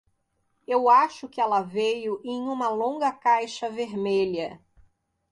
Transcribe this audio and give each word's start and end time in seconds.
Eu 0.67 0.89
acho 0.89 1.29
que 1.29 1.39
ela 1.39 1.61
veio 1.61 2.19
em 2.25 2.41
uma 2.47 2.69
longa 2.69 3.11
caixa 3.11 3.69
vermelha. 3.69 4.59